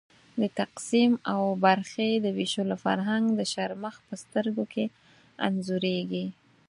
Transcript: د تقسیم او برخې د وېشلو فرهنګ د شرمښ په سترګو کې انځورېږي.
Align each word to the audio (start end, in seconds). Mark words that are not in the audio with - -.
د 0.41 0.43
تقسیم 0.59 1.11
او 1.33 1.41
برخې 1.65 2.09
د 2.15 2.25
وېشلو 2.37 2.75
فرهنګ 2.85 3.25
د 3.33 3.41
شرمښ 3.53 3.95
په 4.07 4.13
سترګو 4.23 4.63
کې 4.73 4.85
انځورېږي. 5.47 6.25